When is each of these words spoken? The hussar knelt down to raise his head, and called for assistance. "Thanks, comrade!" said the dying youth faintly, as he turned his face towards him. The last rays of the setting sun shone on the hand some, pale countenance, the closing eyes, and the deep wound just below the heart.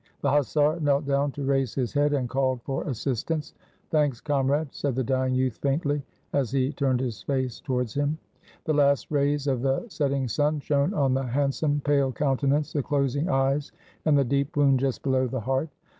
The 0.21 0.31
hussar 0.31 0.79
knelt 0.79 1.05
down 1.05 1.31
to 1.33 1.45
raise 1.45 1.75
his 1.75 1.93
head, 1.93 2.13
and 2.13 2.27
called 2.27 2.63
for 2.63 2.83
assistance. 2.89 3.53
"Thanks, 3.91 4.19
comrade!" 4.19 4.69
said 4.71 4.95
the 4.95 5.03
dying 5.03 5.35
youth 5.35 5.57
faintly, 5.57 6.01
as 6.33 6.49
he 6.49 6.71
turned 6.71 6.99
his 6.99 7.21
face 7.21 7.59
towards 7.59 7.93
him. 7.93 8.17
The 8.65 8.73
last 8.73 9.11
rays 9.11 9.45
of 9.45 9.61
the 9.61 9.85
setting 9.89 10.27
sun 10.27 10.59
shone 10.59 10.95
on 10.95 11.13
the 11.13 11.21
hand 11.21 11.53
some, 11.53 11.81
pale 11.85 12.11
countenance, 12.11 12.73
the 12.73 12.81
closing 12.81 13.29
eyes, 13.29 13.71
and 14.03 14.17
the 14.17 14.23
deep 14.25 14.57
wound 14.57 14.79
just 14.79 15.03
below 15.03 15.27
the 15.27 15.41
heart. 15.41 15.69